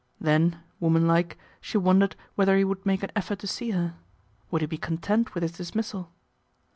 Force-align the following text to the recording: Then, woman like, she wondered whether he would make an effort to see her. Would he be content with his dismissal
Then, 0.19 0.59
woman 0.79 1.05
like, 1.05 1.37
she 1.61 1.77
wondered 1.77 2.15
whether 2.33 2.57
he 2.57 2.63
would 2.63 2.87
make 2.87 3.03
an 3.03 3.11
effort 3.15 3.37
to 3.37 3.45
see 3.45 3.69
her. 3.69 3.97
Would 4.49 4.61
he 4.61 4.65
be 4.65 4.79
content 4.79 5.35
with 5.35 5.43
his 5.43 5.51
dismissal 5.51 6.11